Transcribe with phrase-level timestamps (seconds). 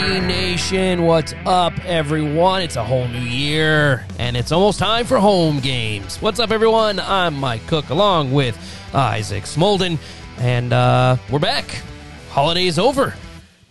[0.00, 1.02] Nation.
[1.02, 2.62] What's up, everyone?
[2.62, 6.20] It's a whole new year, and it's almost time for home games.
[6.22, 6.98] What's up, everyone?
[6.98, 8.56] I'm Mike Cook, along with
[8.94, 9.98] Isaac Smolden,
[10.38, 11.82] and uh, we're back.
[12.30, 13.14] Holiday's over.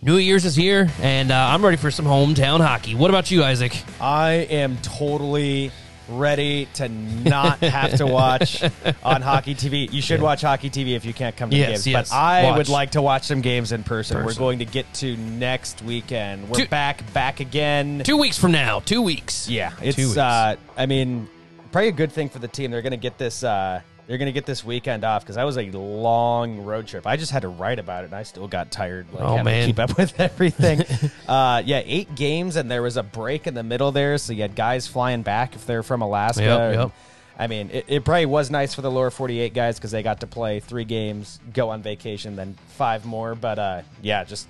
[0.02, 2.94] New Year's is here, and uh, I'm ready for some hometown hockey.
[2.94, 3.76] What about you, Isaac?
[4.00, 5.72] I am totally
[6.10, 8.62] ready to not have to watch
[9.02, 9.90] on hockey TV.
[9.92, 11.86] You should watch hockey TV if you can't come to Yes, games.
[11.86, 12.08] yes.
[12.10, 12.56] But I Watch.
[12.58, 14.24] would like to watch some games in person.
[14.24, 16.48] We're going to get to next weekend.
[16.48, 18.02] We're Two- back, back again.
[18.04, 18.80] Two weeks from now.
[18.80, 19.48] Two weeks.
[19.48, 19.98] Yeah, Two weeks.
[19.98, 20.16] it's.
[20.16, 21.28] Uh, I mean,
[21.72, 22.70] probably a good thing for the team.
[22.70, 23.42] They're going to get this.
[23.44, 27.06] Uh, they're going to get this weekend off because that was a long road trip.
[27.06, 29.06] I just had to write about it, and I still got tired.
[29.12, 29.66] Like, Oh, man.
[29.68, 30.80] keep up with everything.
[31.28, 34.42] uh, yeah, eight games, and there was a break in the middle there, so you
[34.42, 36.42] had guys flying back if they're from Alaska.
[36.42, 36.90] Yep, and- yep.
[37.38, 40.20] I mean, it, it probably was nice for the lower 48 guys because they got
[40.20, 43.36] to play three games, go on vacation, then five more.
[43.36, 44.46] But uh, yeah, just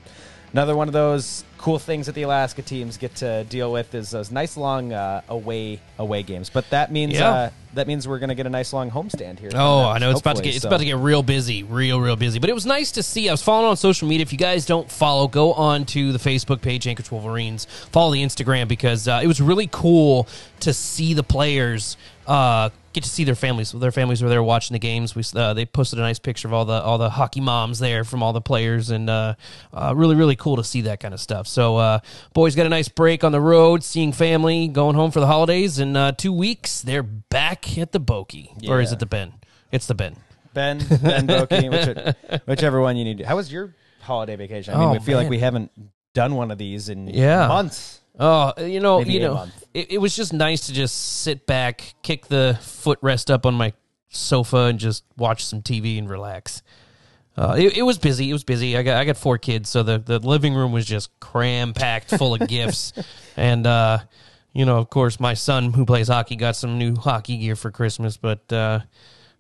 [0.52, 4.10] another one of those cool things that the Alaska teams get to deal with is
[4.10, 6.48] those nice long uh, away away games.
[6.50, 7.30] But that means Yeah.
[7.30, 9.50] uh, that means we're going to get a nice long homestand here.
[9.52, 10.68] Oh, coming I know it's about to get it's so.
[10.68, 12.38] about to get real busy, real real busy.
[12.38, 13.28] But it was nice to see.
[13.28, 14.22] I was following on social media.
[14.22, 17.66] If you guys don't follow, go on to the Facebook page Anchorage Wolverines.
[17.92, 20.26] Follow the Instagram because uh, it was really cool
[20.60, 23.72] to see the players uh, get to see their families.
[23.72, 25.14] Their families were there watching the games.
[25.14, 28.04] We uh, they posted a nice picture of all the all the hockey moms there
[28.04, 29.34] from all the players, and uh,
[29.72, 31.46] uh, really really cool to see that kind of stuff.
[31.46, 31.98] So uh,
[32.34, 35.78] boys got a nice break on the road, seeing family, going home for the holidays.
[35.78, 39.34] In uh, two weeks, they're back at the Boeke, or is it the Ben?
[39.72, 40.16] It's the Ben.
[40.52, 41.26] Ben Ben
[41.70, 43.20] which, whichever one you need.
[43.20, 44.74] How was your holiday vacation?
[44.74, 45.24] I mean, Oh, we feel man.
[45.24, 45.70] like we haven't
[46.12, 47.46] done one of these in Yeah.
[47.46, 47.99] months.
[48.18, 51.94] Oh, you know, Maybe you know, it, it was just nice to just sit back,
[52.02, 53.72] kick the footrest up on my
[54.08, 56.62] sofa, and just watch some TV and relax.
[57.36, 58.28] Uh, it, it was busy.
[58.28, 58.76] It was busy.
[58.76, 62.10] I got I got four kids, so the, the living room was just cram packed
[62.10, 62.92] full of gifts,
[63.36, 63.98] and uh,
[64.52, 67.70] you know, of course, my son who plays hockey got some new hockey gear for
[67.70, 68.16] Christmas.
[68.16, 68.80] But uh,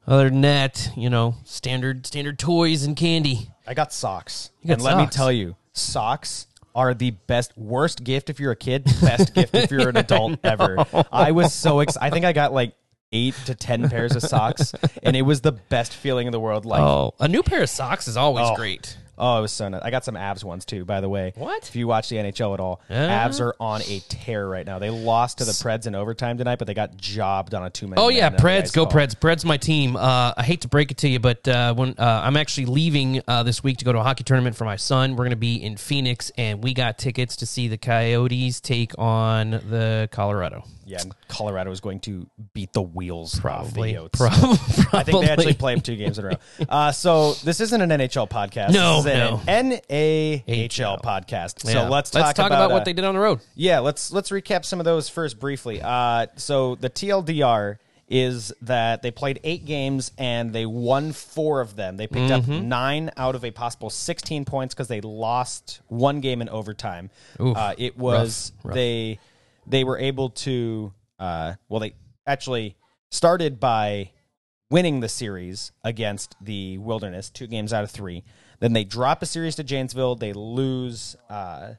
[0.06, 3.50] other than that, you know, standard standard toys and candy.
[3.66, 4.50] I got socks.
[4.66, 8.56] got and let me tell you, socks are the best worst gift if you're a
[8.56, 10.76] kid, best gift if you're an adult ever.
[11.12, 12.06] I was so excited.
[12.06, 12.74] I think I got like
[13.12, 14.72] 8 to 10 pairs of socks
[15.02, 17.68] and it was the best feeling in the world like Oh, a new pair of
[17.68, 18.54] socks is always Oh.
[18.54, 18.96] great.
[19.20, 19.82] Oh, it was so nice.
[19.82, 21.32] I got some Avs ones too, by the way.
[21.36, 21.68] What?
[21.68, 23.28] If you watch the NHL at all, Yeah.
[23.28, 24.78] Avs are on a tear right now.
[24.78, 27.86] They lost to the Preds in overtime tonight, but they got jobbed on a two
[27.86, 27.98] man.
[27.98, 29.14] Oh yeah, Preds, go Preds.
[29.14, 29.94] Preds, my team.
[29.96, 33.20] Uh, I hate to break it to you, but uh, when uh, I'm actually leaving
[33.28, 35.36] uh, this week to go to a hockey tournament for my son, we're going to
[35.36, 40.64] be in Phoenix, and we got tickets to see the Coyotes take on the Colorado.
[40.86, 44.30] Yeah, and Colorado is going to beat the wheels Probably, off the Yotes.
[44.88, 44.98] probably.
[44.98, 46.34] I think they actually play them two games in a row.
[46.68, 48.72] Uh, so this isn't an NHL podcast.
[48.72, 49.09] No, this is no.
[49.10, 51.02] An NAHL HL.
[51.02, 51.64] podcast.
[51.64, 51.72] Yeah.
[51.72, 53.40] So let's talk, about, what uh, they did on the road.
[53.54, 55.80] Yeah, let's let's recap some of those first briefly.
[55.82, 57.78] Uh, so the TLDR
[58.08, 61.96] is that they played eight games and they won four of them.
[61.96, 62.52] They picked Mm-hmm.
[62.52, 67.10] up nine out of a possible sixteen points because they lost one game in overtime.
[67.40, 67.56] Oof.
[67.56, 68.74] Uh, it was Rough, rough.
[68.74, 69.18] they
[69.66, 71.94] they were able to uh, well they
[72.26, 72.76] actually
[73.10, 74.10] started by
[74.70, 78.22] winning the series against the Wilderness, two games out of three.
[78.60, 80.14] Then they drop a series to Janesville.
[80.16, 81.72] They lose uh,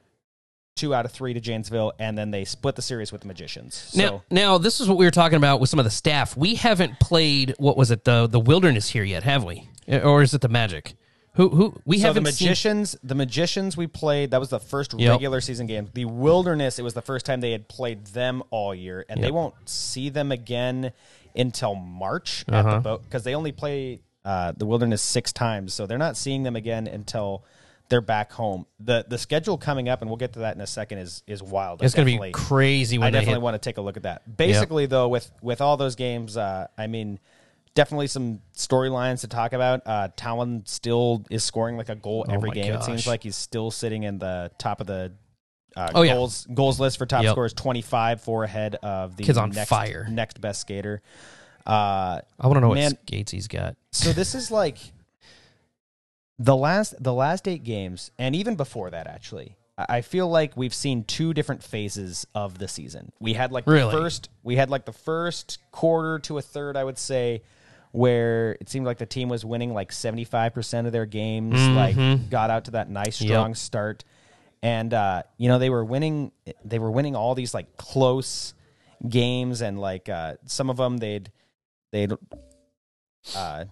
[0.76, 3.74] two out of three to Janesville, and then they split the series with the Magicians.
[3.74, 6.36] So Now, now this is what we were talking about with some of the staff.
[6.36, 9.68] We haven't played what was it the the Wilderness here yet, have we?
[9.88, 10.94] Or is it the Magic?
[11.36, 14.32] Who who we so the haven't seen- magicians, the magicians we played.
[14.32, 15.10] That was the first Yep.
[15.12, 15.88] regular season game.
[15.94, 19.30] The Wilderness, it was the first time they had played them all year, and they
[19.30, 20.92] won't see them again
[21.34, 22.74] until March at Uh-huh.
[22.74, 26.42] the boat because they only play uh, the Wilderness six times, so they're not seeing
[26.42, 27.44] them again until
[27.88, 28.64] they're back home.
[28.80, 31.42] the The schedule coming up, and we'll get to that in a second, is is
[31.42, 31.82] wild.
[31.82, 33.42] It's going to be crazy I definitely hit.
[33.42, 34.36] want to take a look at that.
[34.36, 37.18] Basically, though, with with all those games, uh, I mean,
[37.74, 39.82] definitely some storylines to talk about.
[39.84, 42.72] Uh, Talon still is scoring like a goal every Oh game.
[42.74, 45.12] It seems like he's still sitting in the top of the
[45.76, 46.14] uh, Oh, yeah.
[46.14, 47.32] goals goals list for top Yep.
[47.32, 47.52] scorers.
[47.54, 50.06] Twenty five, four ahead of the Kid's on next, fire.
[50.10, 51.02] next best skater.
[51.66, 53.76] Uh, I want to know what Man- skates he's got.
[53.92, 54.78] so this is like
[56.38, 59.56] the last the last eight games, and even before that, actually.
[59.78, 63.10] I feel like we've seen two different phases of the season.
[63.20, 63.90] We had like Really?
[63.92, 67.42] the first we had like the first quarter to a third, I would say,
[67.90, 71.54] where it seemed like the team was winning like seventy five percent of their games,
[71.68, 71.96] like
[72.30, 74.04] got out to that nice strong start.
[74.62, 76.32] And uh, you know, they were winning
[76.64, 78.52] they were winning all these like close
[79.08, 81.32] games and like uh some of them they'd
[81.92, 82.12] they'd
[83.36, 83.64] uh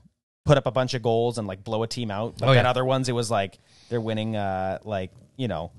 [0.45, 2.37] put up a bunch of goals and like blow a team out.
[2.39, 2.71] But Oh, then yeah.
[2.71, 3.59] other ones it was like
[3.89, 5.73] they're winning uh like, you know,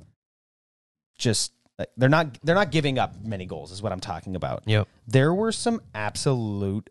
[1.18, 4.64] just like, they're not they're not giving up many goals is what I'm talking about.
[4.66, 4.88] Yep.
[5.08, 6.90] There were some absolute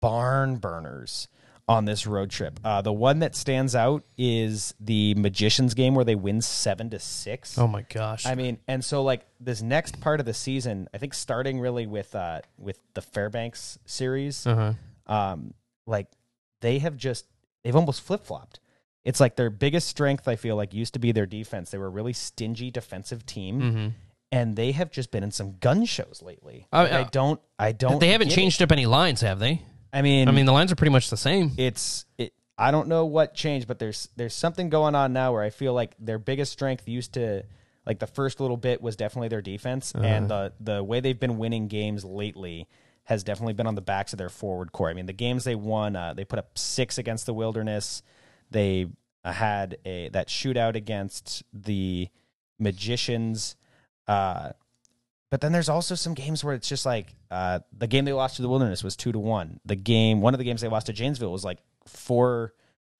[0.00, 1.28] barn burners
[1.68, 2.58] on this road trip.
[2.64, 6.98] Uh, the one that stands out is the Magicians game where they win seven to
[6.98, 7.56] six.
[7.56, 8.26] Oh my gosh.
[8.26, 11.86] I mean, and so like this next part of the season, I think starting really
[11.86, 14.72] with uh with the Fairbanks series, uh-huh.
[15.12, 15.54] Um,
[15.86, 16.06] like
[16.60, 17.26] they have just
[17.64, 18.60] they've almost flip flopped.
[19.04, 21.70] It's like their biggest strength, I feel like, used to be their defense.
[21.70, 23.88] They were a really stingy defensive team, Mm-hmm.
[24.30, 26.66] and they have just been in some gun shows lately.
[26.72, 27.98] I- I, uh, don't, I don't.
[27.98, 29.60] They haven't changed up any lines, have they?
[29.92, 31.52] I mean, I mean, the lines are pretty much the same.
[31.58, 32.32] it's it.
[32.56, 35.74] I don't know what changed, but there's there's something going on now where I feel
[35.74, 37.42] like their biggest strength used to
[37.84, 40.04] like the first little bit was definitely their defense, Uh-huh.
[40.04, 42.68] and the the way they've been winning games lately
[43.04, 44.88] has definitely been on the backs of their forward core.
[44.88, 48.02] I mean, the games they won, uh, they put up six against the Wilderness.
[48.50, 48.86] They
[49.24, 52.08] uh, had a that shootout against the
[52.58, 53.56] Magicians.
[54.06, 54.50] Uh,
[55.30, 58.36] but then there's also some games where it's just like uh, the game they lost
[58.36, 59.60] to the Wilderness was two to one.
[59.64, 62.52] The game, one of the games they lost to Janesville was like four,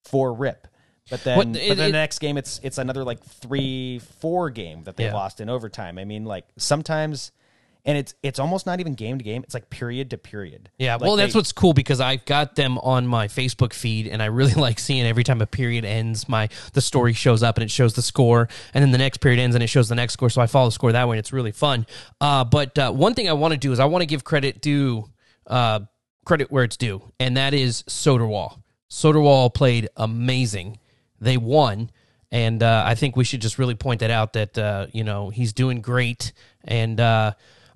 [0.05, 0.67] four rip.
[1.11, 4.51] But then, What- but then it- the next game, it's it's another like three four
[4.51, 5.15] game that they Yeah.
[5.15, 5.99] lost in overtime.
[5.99, 7.33] I mean, like sometimes,
[7.85, 9.43] and it's it's almost not even game to game.
[9.43, 10.71] It's like period to period.
[10.79, 14.07] Yeah, Like, well, that's they- what's cool because I've got them on my Facebook feed,
[14.07, 17.57] and I really like seeing every time a period ends, my the story shows up
[17.57, 19.95] and it shows the score, and then the next period ends and it shows the
[19.95, 20.31] next score.
[20.31, 21.87] So I follow the score that way, and it's really fun.
[22.21, 24.61] Uh, but uh, one thing I want to do is I want to give credit
[24.61, 25.09] due
[25.47, 25.81] uh,
[26.25, 28.63] credit where it's due, and that is Soderwall.
[28.91, 30.79] Soderwall played amazing.
[31.21, 31.91] They won.
[32.31, 35.29] And uh, I think we should just really point that out that uh, you know
[35.29, 36.33] he's doing great,
[36.65, 37.33] and uh,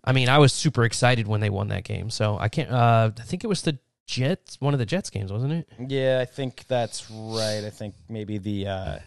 [0.07, 2.11] I mean I was super excited when they won that game.
[2.11, 2.71] So I can't.
[2.71, 5.69] Uh, I think it was the Jets, one of the Jets games, wasn't it?
[5.89, 7.65] Yeah, I think that's right.
[7.65, 8.99] I think maybe the uh,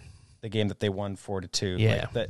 [0.42, 1.78] the game that they won four to two.
[1.80, 2.02] Yeah.
[2.02, 2.30] like that.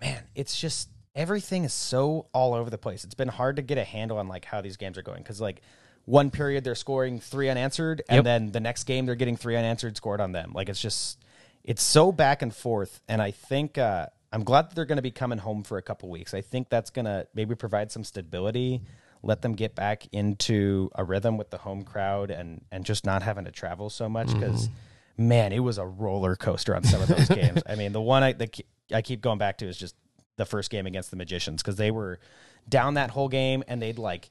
[0.00, 3.02] Man, it's just everything is so all over the place.
[3.04, 5.40] It's been hard to get a handle on like how these games are going because
[5.40, 5.62] like
[6.04, 8.24] one period they're scoring three unanswered, and Yep.
[8.24, 10.52] then the next game they're getting three unanswered scored on them.
[10.54, 11.18] Like it's just
[11.64, 13.00] it's so back and forth.
[13.08, 14.06] And I think uh,
[14.36, 16.34] I'm glad that they're going to be coming home for a couple weeks.
[16.34, 18.82] I think that's going to maybe provide some stability.
[19.22, 23.22] Let them get back into a rhythm with the home crowd and and just not
[23.22, 24.40] having to travel so much mm-hmm.
[24.40, 24.68] because
[25.16, 27.62] man, it was a roller coaster on some of those games.
[27.66, 28.50] I mean, the one I the,
[28.92, 29.96] I keep going back to is just
[30.36, 32.20] the first game against the Magicians because they were
[32.68, 34.28] down that whole game and they'd like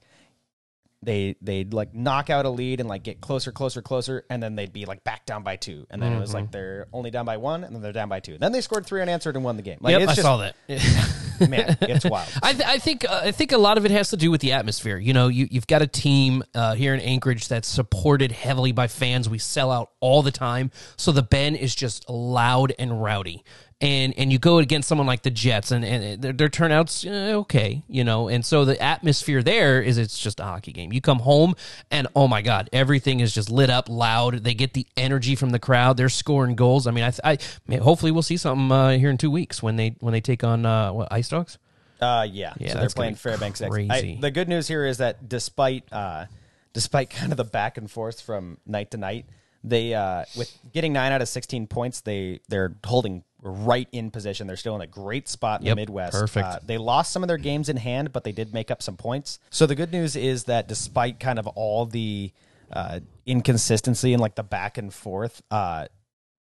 [1.03, 4.55] they they'd like knock out a lead and like get closer, closer, closer, and then
[4.55, 6.37] they'd be like back down by two, and then it was Mm-hmm.
[6.39, 8.37] like they're only down by one, and then they're down by two.
[8.37, 9.77] Then they scored three unanswered and won the game.
[9.81, 10.55] Like yep, it's I just, saw that.
[11.49, 12.27] man, it's wild.
[12.41, 14.41] I, th- I think uh, I think a lot of it has to do with
[14.41, 14.97] the atmosphere.
[14.97, 18.87] You know, you, you've got a team uh, here in Anchorage that's supported heavily by
[18.87, 19.29] fans.
[19.29, 23.43] We sell out all the time, so the Ben is just loud and rowdy.
[23.81, 27.33] And and you go against someone like the Jets, and, and their, their turnouts eh,
[27.33, 28.29] okay, you know.
[28.29, 30.93] And so the atmosphere there is it's just a hockey game.
[30.93, 31.55] You come home,
[31.91, 34.45] and oh my god, everything is just lit up, loud.
[34.45, 35.97] They get the energy from the crowd.
[35.97, 36.87] They're scoring goals.
[36.87, 37.37] I mean, I, I
[37.67, 40.45] man, hopefully we'll see something uh, here in two weeks when they when they take
[40.45, 41.57] on uh, what Ice Dogs.
[41.99, 42.53] Uh, yeah.
[42.57, 44.17] Yeah, so they're playing Fairbanks crazy.
[44.17, 46.25] I, the good news here is that despite uh,
[46.73, 49.25] despite kind of the back and forth from night to night,
[49.63, 54.47] they uh, with getting nine out of sixteen points, they they're holding right in position.
[54.47, 56.11] They're still in a great spot in Yep, the Midwest.
[56.13, 56.45] perfect.
[56.45, 58.97] Uh, they lost some of their games in hand, but they did make up some
[58.97, 59.39] points.
[59.49, 62.31] So the good news is that despite kind of all the
[62.71, 65.87] uh, inconsistency and like the back and forth, uh,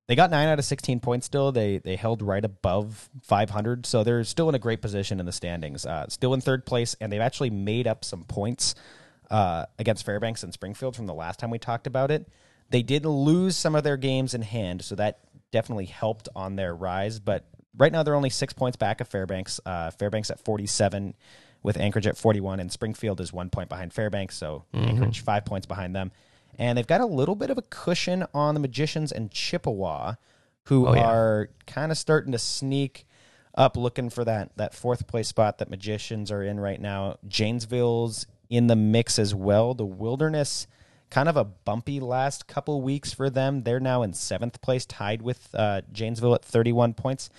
[0.08, 1.52] they got nine out of 16 points still.
[1.52, 5.32] They they held right above 500, so they're still in a great position in the
[5.32, 5.86] standings.
[5.86, 8.76] Uh, still in third place, and they've actually made up some points
[9.30, 12.28] uh, against Fairbanks and Springfield from the last time we talked about it.
[12.70, 15.20] They did lose some of their games in hand, so that
[15.52, 17.20] definitely helped on their rise.
[17.20, 17.46] But
[17.78, 19.60] right now, they're only six points back of Fairbanks.
[19.66, 21.14] Uh, Fairbanks at 47,
[21.64, 25.68] with Anchorage at 41, and Springfield is one point behind Fairbanks, so Anchorage five points
[25.68, 26.12] behind them.
[26.58, 30.16] And they've got a little bit of a cushion on the Magicians and Chippewa,
[30.66, 31.08] who Oh, yeah.
[31.10, 33.06] are kind of starting to sneak
[33.56, 37.18] up, looking for that that fourth place spot that Magicians are in right now.
[37.28, 39.74] Janesville's in the mix as well.
[39.74, 40.68] The Wilderness,
[41.12, 43.62] kind of a bumpy last couple weeks for them.
[43.62, 47.30] They're now in seventh place, tied with uh, Janesville at 31 points.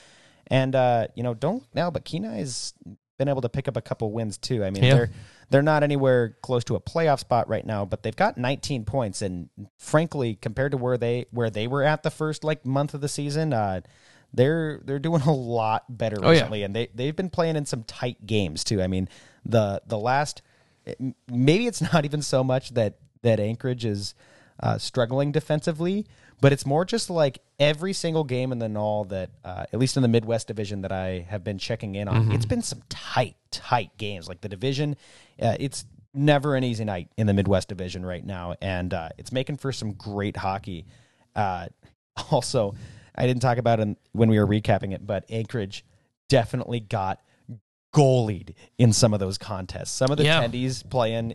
[0.47, 2.75] And uh, you know, don't now, but Kenai's
[3.19, 4.63] been able to pick up a couple wins too.
[4.65, 4.95] I mean, Yeah.
[4.95, 5.11] they're
[5.51, 9.21] they're not anywhere close to a playoff spot right now, but they've got 19 points,
[9.23, 9.49] and
[9.79, 13.09] frankly, compared to where they where they were at the first like month of the
[13.09, 13.81] season, uh,
[14.35, 16.31] they're they're doing a lot better Oh, yeah.
[16.33, 18.83] recently, and they they've been playing in some tight games too.
[18.83, 19.09] I mean,
[19.45, 20.43] the the last
[21.31, 24.15] maybe it's not even so much that that Anchorage is
[24.61, 26.07] uh, struggling defensively,
[26.41, 29.97] but it's more just like every single game in the null that, uh, at least
[29.97, 33.37] in the Midwest division that I have been checking in on, it's been some tight,
[33.51, 34.29] tight games.
[34.29, 34.97] Like the division,
[35.41, 39.33] uh, it's never an easy night in the Midwest division right now, and uh, it's
[39.33, 40.85] making for some great hockey.
[41.35, 41.69] Uh,
[42.31, 42.75] also,
[43.15, 45.85] I didn't talk about it when we were recapping it, but Anchorage
[46.29, 47.21] definitely got
[47.95, 49.91] goalied in some of those contests.
[49.91, 50.43] Some of the Yeah.
[50.43, 51.33] attendees playing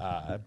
[0.00, 0.38] uh,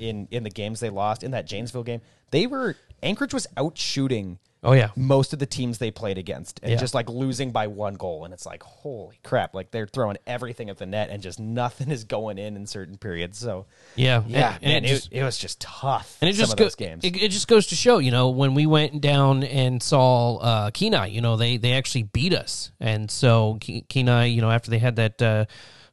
[0.00, 2.00] in in the games they lost in that Janesville game,
[2.30, 4.88] they were Anchorage was out shooting Oh yeah.
[4.96, 6.78] most of the teams they played against and Yeah.
[6.78, 10.70] just like losing by one goal and it's like holy crap like they're throwing everything
[10.70, 14.24] at the net and just nothing is going in in certain periods so Yeah.
[14.26, 16.58] yeah And, man, and it, it just, it was just tough and it just of
[16.58, 19.44] go- those games It, it just goes to show, you know, when we went down
[19.44, 24.24] and saw uh, Kenai, you know, they they actually beat us, and so Ke- Kenai,
[24.26, 25.44] you know, after they had that uh,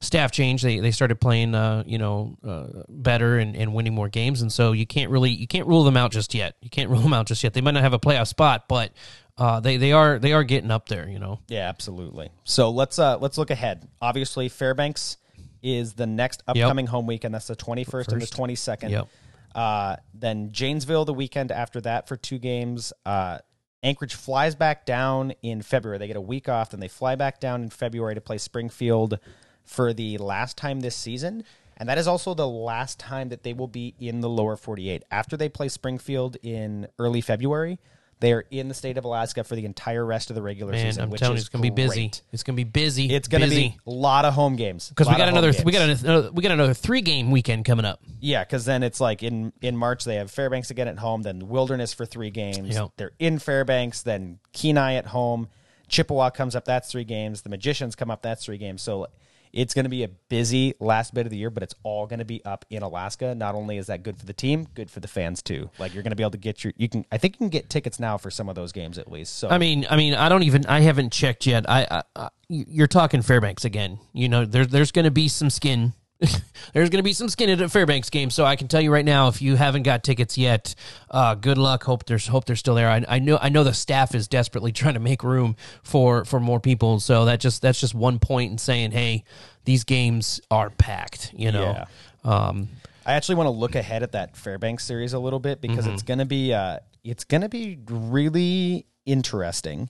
[0.04, 4.10] staff change, they they started playing, uh, you know, uh, better and, and winning more
[4.10, 6.56] games, and so you can't really you can't rule them out just yet.
[6.62, 7.54] You can't rule them out just yet.
[7.54, 8.92] They might not have a playoff spot, but
[9.38, 11.40] uh, they they are they are getting up there, you know.
[11.48, 12.32] Yeah, absolutely.
[12.44, 13.88] So let's uh let's look ahead.
[14.02, 15.18] Obviously, Fairbanks
[15.62, 17.34] is the next upcoming home weekend.
[17.34, 18.92] That's the twenty first and the twenty second.
[18.92, 19.08] Yep.
[19.56, 22.92] Uh, then Janesville the weekend after that for two games.
[23.06, 23.40] Uh,
[23.84, 25.98] Anchorage flies back down in February.
[25.98, 29.20] They get a week off, then they fly back down in February to play Springfield
[29.66, 31.44] for the last time this season.
[31.78, 35.04] And that is also the last time that they will be in the lower 48.
[35.10, 37.80] After they play Springfield in early February,
[38.20, 40.86] they are in the state of Alaska for the entire rest of the regular Man,
[40.86, 41.04] season.
[41.04, 42.12] I'm which telling you, is it's gonna be busy.
[42.32, 43.14] It's gonna be busy.
[43.14, 45.90] It's going to be a lot of home games because we got another we got
[45.90, 48.02] another we got another three game weekend coming up.
[48.22, 48.44] yeah.
[48.44, 51.94] Because then it's like in in March they have Fairbanks again at home, then Wilderness
[51.94, 52.74] for three games.
[52.76, 52.92] Yep.
[52.96, 55.50] They're in Fairbanks, then Kenai at home.
[55.90, 57.42] Chippewa comes up, that's three games.
[57.42, 58.82] The Magicians come up, that's three games.
[58.82, 59.08] So
[59.54, 62.20] it's going to be a busy last bit of the year, but it's all going
[62.20, 63.36] to be up in Alaska.
[63.36, 65.70] Not only is that good for the team, good for the fans too.
[65.78, 67.50] Like you're going to be able to get your you can I think you can
[67.50, 69.38] get tickets now for some of those games at least.
[69.38, 70.66] So I mean, I mean, I don't even.
[70.66, 71.70] I haven't checked yet.
[71.70, 74.00] I, I, I you're talking Fairbanks again.
[74.12, 75.94] You know, there's there's going to be some skin.
[76.74, 78.30] there's going to be some skin at a Fairbanks game.
[78.30, 80.76] So I can tell you right now, if you haven't got tickets yet,
[81.12, 81.84] uh, good luck.
[81.84, 82.90] Hope there's hope they're still there.
[82.90, 86.40] I, I know I know the staff is desperately trying to make room for for
[86.40, 87.00] more people.
[87.00, 89.24] So that just that's just one point in saying, hey,
[89.66, 91.34] these games are packed.
[91.36, 91.86] You know.
[92.24, 92.70] Um,
[93.06, 95.94] I actually want to look ahead at that Fairbanks series a little bit because Mm-hmm.
[95.96, 99.90] it's gonna be uh, it's gonna be really interesting.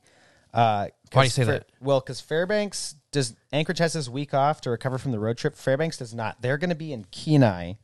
[0.51, 1.67] Uh, Why do you say Fair- that?
[1.79, 5.55] Well, because Fairbanks does Anchorage has this week off to recover from the road trip.
[5.55, 6.41] Fairbanks does not.
[6.41, 7.75] They're going to be in Kenai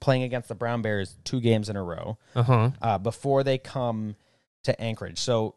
[0.00, 2.70] playing against the Brown Bears two games in a row uh huh.
[2.82, 4.16] uh, before they come
[4.64, 5.18] to Anchorage.
[5.18, 5.54] So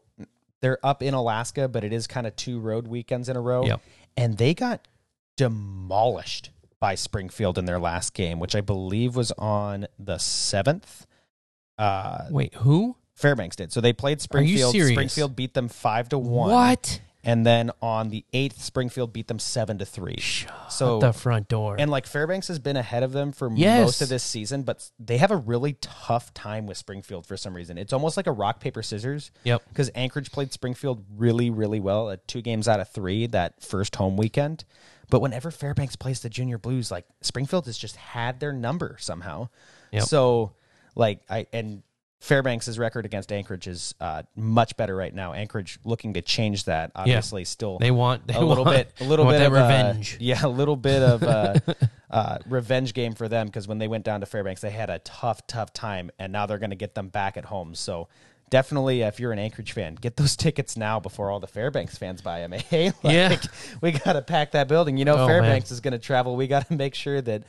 [0.62, 3.66] they're up in Alaska, but it is kind of two road weekends in a row.
[3.66, 3.82] Yep.
[4.16, 4.88] And they got
[5.36, 11.08] demolished by Springfield in their last game, which I believe was on the seventh.
[11.78, 12.96] Uh, Wait, who?
[13.16, 13.74] Fairbanks did.
[13.74, 14.76] So they played Springfield.
[14.76, 16.52] Springfield beat them five to one.
[16.52, 17.02] What?
[17.24, 20.24] And then on the eighth, Springfield beat them seven to three.
[20.70, 21.76] So the front door.
[21.78, 23.82] and like Fairbanks has been ahead of them for Yes.
[23.86, 27.54] most of this season, but they have a really tough time with Springfield for some
[27.54, 27.78] reason.
[27.78, 29.32] It's almost like a rock paper scissors.
[29.44, 29.64] Yep.
[29.68, 33.96] Because Anchorage played Springfield really, really well at two games out of three that first
[33.98, 34.64] home weekend.
[35.10, 39.50] But whenever Fairbanks plays the Junior Blues, like Springfield has just had their number somehow.
[39.92, 40.04] Yep.
[40.04, 40.52] So
[40.96, 41.82] like I and
[42.20, 45.34] Fairbanks' record against Anchorage is uh, much better right now.
[45.34, 46.92] Anchorage looking to change that.
[46.96, 50.18] Obviously, still They want they a little want- bit, a little bit of uh, revenge.
[50.22, 51.56] yeah, a little bit of uh,
[52.10, 54.98] uh, revenge game for them because when they went down to Fairbanks, they had a
[55.00, 57.76] tough, tough time, and now they're going to get them back at home.
[57.76, 58.08] So
[58.50, 62.22] definitely, if you're an Anchorage fan, get those tickets now before all the Fairbanks fans
[62.24, 62.52] buy them.
[62.54, 63.38] Hey, like, Yeah.
[63.82, 64.98] we got to pack that building.
[64.98, 66.36] You know, Oh, Fairbanks is going to travel.
[66.36, 67.44] We got to make sure that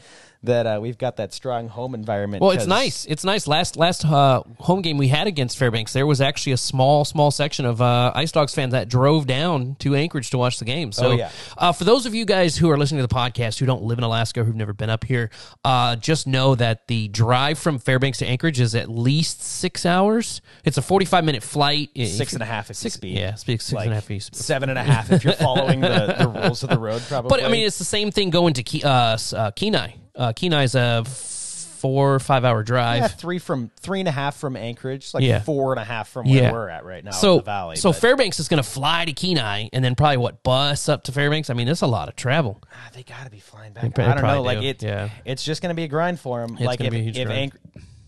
[0.45, 2.41] that uh, we've got that strong home environment.
[2.43, 3.05] Well, it's nice.
[3.07, 3.47] It's nice.
[3.49, 7.31] Last last uh, home game we had against Fairbanks, there was actually a small small
[7.31, 10.93] section of uh, Ice Dogs fans that drove down to Anchorage to watch the game.
[10.93, 11.31] So, Oh, yeah.
[11.57, 13.99] uh, for those of you guys who are listening to the podcast who don't live
[13.99, 15.31] in Alaska, who've never been up here,
[15.65, 20.41] uh, just know that the drive from Fairbanks to Anchorage is at least six hours.
[20.65, 21.91] It's a forty five minute flight.
[21.97, 23.19] Six and a half if Six, speed.
[23.19, 24.35] yeah, six, six Like, and a half east.
[24.37, 27.29] Seven and a half if you're following the, the rules of the road, probably.
[27.29, 29.95] But I mean, it's the same thing going to Ke- uh, uh, Kenai.
[30.19, 33.03] Uh, Kenai's a four or five hour drive.
[33.03, 35.41] Yeah, three from three and a half from Anchorage, It's like Yeah.
[35.41, 36.51] four and a half from where Yeah.
[36.53, 37.77] we're at right now so in the valley.
[37.77, 41.05] so but, Fairbanks is going to fly to Kenai and then probably what bus up
[41.05, 41.51] to Fairbanks.
[41.51, 42.61] I mean, that's a lot of travel.
[42.73, 43.95] ah, they got to be flying back.
[43.95, 44.23] They I don't know.
[44.23, 45.09] probably Like do, it, yeah.
[45.25, 46.57] it's just going to be a grind for them.
[46.57, 47.29] It's like if, be a huge if.
[47.29, 47.55] Anch-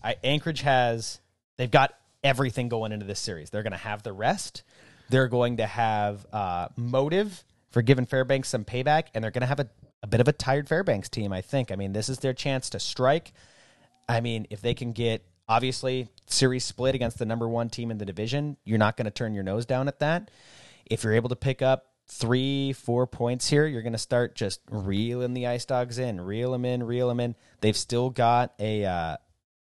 [0.03, 1.21] I, Anchorage has,
[1.57, 1.93] they've got
[2.25, 3.51] everything going into this series.
[3.51, 4.63] They're going to have the rest.
[5.09, 9.47] They're going to have uh, motive for giving Fairbanks some payback, and they're going to
[9.47, 9.69] have a,
[10.03, 11.33] a bit of a tired Fairbanks team.
[11.33, 11.71] I think.
[11.71, 13.33] I mean, this is their chance to strike.
[14.09, 17.97] I mean, if they can get obviously, series split against the number one team in
[17.97, 18.55] the division.
[18.63, 20.31] You're not going to turn your nose down at that.
[20.85, 24.61] If you're able to pick up three, four points here, you're going to start just
[24.69, 27.35] reeling the Ice Dogs in, reel them in, reel them in.
[27.59, 29.17] They've still got a, uh,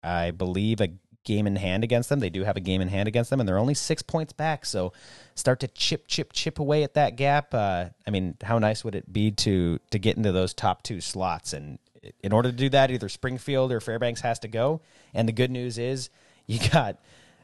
[0.04, 0.90] I believe, a
[1.28, 2.20] game in hand against them.
[2.20, 4.66] They do have a game in hand against them, and they're only six points back.
[4.66, 4.94] So
[5.36, 7.54] start to chip, chip, chip away at that gap.
[7.54, 11.02] Uh, I mean, how nice would it be to to get into those top two
[11.02, 11.52] slots?
[11.54, 11.80] And
[12.24, 14.80] in order to do that, either Springfield or Fairbanks has to go.
[15.14, 16.10] And the good news is
[16.48, 16.98] you got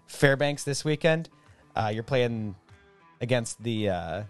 [0.08, 1.30] Fairbanks this weekend.
[1.76, 2.56] Uh, you're playing
[3.20, 4.24] against the uh,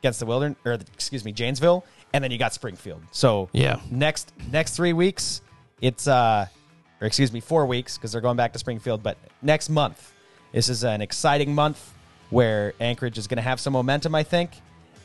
[0.00, 3.02] against the Wildern or the, excuse me Janesville, and then you got Springfield.
[3.12, 3.80] So Yeah.
[3.90, 5.42] next next three weeks,
[5.80, 6.46] it's uh,
[7.00, 9.02] or excuse me, four weeks because they're going back to Springfield.
[9.02, 10.12] But next month,
[10.52, 11.92] this is an exciting month
[12.30, 14.50] where Anchorage is going to have some momentum, I think,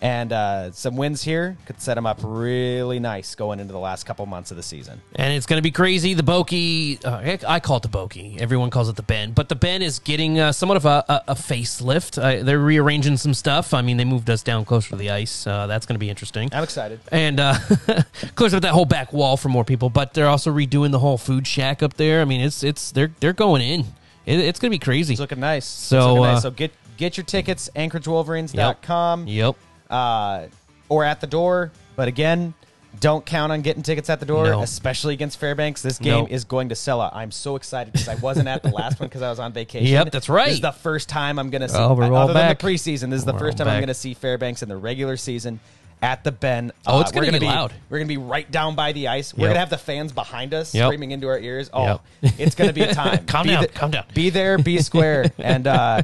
[0.01, 4.05] and uh, some wins here could set them up really nice going into the last
[4.05, 4.99] couple months of the season.
[5.15, 6.13] and it's going to be crazy.
[6.15, 8.39] The Boeke, uh, I call it the Boeke.
[8.41, 11.21] Everyone calls it the Ben, but the Ben is getting uh, somewhat of a, a,
[11.29, 12.17] a facelift.
[12.17, 13.73] Uh, they're rearranging some stuff.
[13.73, 15.45] I mean, they moved us down closer to the ice.
[15.45, 16.49] Uh, that's going to be interesting.
[16.51, 16.99] I'm excited.
[17.11, 17.57] And uh,
[18.35, 21.17] close up that whole back wall for more people, but they're also redoing the whole
[21.17, 22.21] food shack up there.
[22.21, 23.81] I mean, it's it's they're they're going in.
[24.25, 25.13] It, it's going to be crazy.
[25.13, 25.65] It's looking nice.
[25.65, 26.41] So, looking nice.
[26.41, 29.55] so get get your tickets anchorageWolverines.com Yep.
[29.91, 30.47] Uh,
[30.89, 31.71] or at the door.
[31.95, 32.53] But again,
[32.99, 34.61] don't count on getting tickets at the door, No.
[34.61, 35.81] especially against Fairbanks.
[35.81, 36.27] This game No.
[36.29, 37.15] is going to sell out.
[37.15, 39.87] I'm so excited because I wasn't at the last one because I was on vacation.
[39.87, 40.47] Yep, that's right.
[40.47, 41.77] This is the first time I'm going to see.
[41.77, 42.59] Oh, we're all other back.
[42.59, 43.81] than the preseason, this is the We're first all time I'm back.
[43.81, 45.59] going to see Fairbanks in the regular season
[46.01, 46.71] at the Ben.
[46.87, 47.73] Oh, it's Uh, gonna we're be loud.
[47.89, 49.33] We're going to be right down by the ice.
[49.33, 49.53] We're Yep.
[49.53, 50.87] to have the fans behind us Yep.
[50.87, 51.69] screaming into our ears.
[51.73, 53.25] Oh, it's going to be a time.
[53.25, 54.05] Calm Be down, calm down.
[54.13, 56.01] Be there, be square, and uh,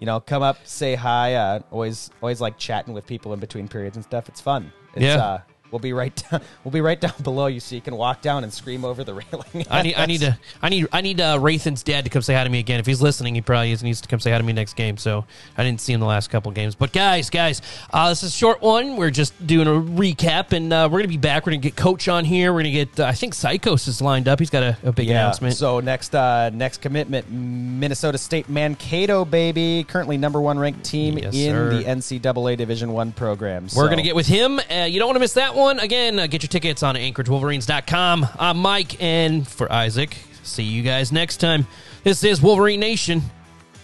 [0.00, 1.34] you know, come up, say hi.
[1.34, 4.28] Uh, always, always like chatting with people in between periods and stuff.
[4.28, 4.72] It's fun.
[4.94, 5.16] It's, Yeah.
[5.16, 5.38] Uh,
[5.74, 6.40] we'll be right down.
[6.64, 9.12] We'll be right down below you, so you can walk down and scream over the
[9.32, 9.66] railing.
[9.70, 12.32] I need, I need to, I need, I need uh, Rathan's dad to come say
[12.32, 12.80] hi to me again.
[12.80, 14.96] If he's listening, he probably is, needs to come say hi to me next game.
[14.96, 15.24] So
[15.58, 16.74] I didn't see him the last couple games.
[16.74, 17.60] But guys, guys,
[17.92, 18.96] uh, this is a short one.
[18.96, 21.44] We're just doing a recap, and uh, we're gonna be back.
[21.44, 22.52] We're gonna get Coach on here.
[22.54, 24.38] We're gonna get, uh, I think Psychos is lined up.
[24.38, 25.56] He's got a, a big announcement.
[25.56, 31.34] So next, uh, next commitment, Minnesota State Mankato, baby, currently number one ranked team Yes,
[31.34, 31.70] in sir.
[31.76, 33.66] the NCAA Division One program.
[33.76, 34.60] We're going to get with him.
[34.70, 38.26] Uh, you don't want to miss that Again, uh, get your tickets on AnchorageWolverines.com.
[38.38, 41.66] I'm Mike, and for Isaac, see you guys next time.
[42.02, 43.22] This is Wolverine Nation.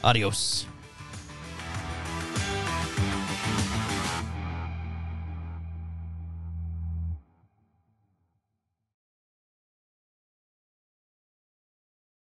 [0.05, 0.67] Adios.